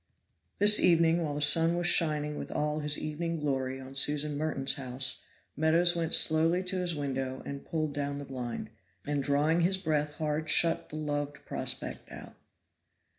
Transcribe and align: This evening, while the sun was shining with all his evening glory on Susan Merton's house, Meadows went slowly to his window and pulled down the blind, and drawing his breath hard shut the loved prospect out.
This 0.57 0.79
evening, 0.79 1.21
while 1.21 1.35
the 1.35 1.41
sun 1.41 1.77
was 1.77 1.85
shining 1.85 2.35
with 2.35 2.49
all 2.49 2.79
his 2.79 2.97
evening 2.97 3.39
glory 3.39 3.79
on 3.79 3.93
Susan 3.93 4.35
Merton's 4.35 4.73
house, 4.73 5.23
Meadows 5.55 5.95
went 5.95 6.11
slowly 6.15 6.63
to 6.63 6.77
his 6.77 6.95
window 6.95 7.43
and 7.45 7.63
pulled 7.63 7.93
down 7.93 8.17
the 8.17 8.25
blind, 8.25 8.71
and 9.05 9.21
drawing 9.21 9.61
his 9.61 9.77
breath 9.77 10.13
hard 10.15 10.49
shut 10.49 10.89
the 10.89 10.95
loved 10.95 11.45
prospect 11.45 12.11
out. 12.11 12.33